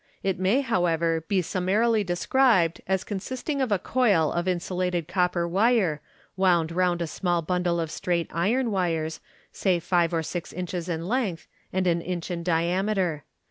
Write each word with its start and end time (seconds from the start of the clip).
It 0.23 0.39
may, 0.39 0.61
however, 0.61 1.21
be 1.27 1.43
summarily 1.43 2.03
described 2.03 2.81
as 2.87 3.03
consisting 3.03 3.61
of 3.61 3.71
a 3.71 3.77
coil 3.77 4.31
of 4.31 4.47
insulated 4.47 5.07
coppei 5.07 5.47
wire, 5.47 6.01
wound 6.35 6.71
round 6.71 7.03
a 7.03 7.05
small 7.05 7.43
bundle 7.43 7.79
of 7.79 7.91
straight 7.91 8.27
iron 8.33 8.71
wires, 8.71 9.19
say 9.51 9.79
five 9.79 10.11
or 10.11 10.23
six 10.23 10.53
inches 10.53 10.89
in 10.89 11.07
length, 11.07 11.47
and 11.71 11.85
an 11.85 12.01
inch 12.01 12.31
in 12.31 12.41
diameter. 12.41 13.25